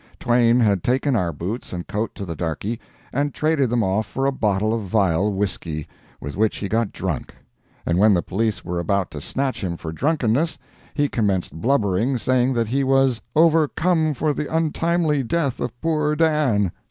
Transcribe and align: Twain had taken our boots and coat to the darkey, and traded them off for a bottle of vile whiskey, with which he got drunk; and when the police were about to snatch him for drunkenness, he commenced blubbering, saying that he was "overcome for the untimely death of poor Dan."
Twain 0.19 0.59
had 0.59 0.83
taken 0.83 1.15
our 1.15 1.31
boots 1.31 1.71
and 1.73 1.85
coat 1.85 2.15
to 2.15 2.25
the 2.25 2.35
darkey, 2.35 2.79
and 3.13 3.35
traded 3.35 3.69
them 3.69 3.83
off 3.83 4.07
for 4.07 4.25
a 4.25 4.31
bottle 4.31 4.73
of 4.73 4.81
vile 4.85 5.31
whiskey, 5.31 5.87
with 6.19 6.35
which 6.35 6.57
he 6.57 6.67
got 6.67 6.91
drunk; 6.91 7.35
and 7.85 7.99
when 7.99 8.15
the 8.15 8.23
police 8.23 8.65
were 8.65 8.79
about 8.79 9.11
to 9.11 9.21
snatch 9.21 9.63
him 9.63 9.77
for 9.77 9.91
drunkenness, 9.91 10.57
he 10.95 11.07
commenced 11.07 11.53
blubbering, 11.53 12.17
saying 12.17 12.53
that 12.53 12.69
he 12.69 12.83
was 12.83 13.21
"overcome 13.35 14.15
for 14.15 14.33
the 14.33 14.51
untimely 14.51 15.21
death 15.21 15.59
of 15.59 15.79
poor 15.81 16.15
Dan." 16.15 16.71